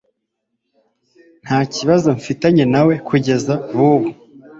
Ntakibazo 1.45 2.07
mfitanye 2.17 2.63
nawe 2.73 2.93
kujyeza 3.07 3.53
bubu. 3.75 4.09